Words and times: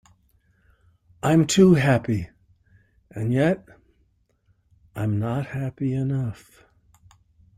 I’m 1.21 1.45
too 1.45 1.75
happy; 1.75 2.27
and 3.11 3.31
yet 3.31 3.63
I’m 4.95 5.19
not 5.19 5.45
happy 5.45 5.93
enough. 5.93 6.65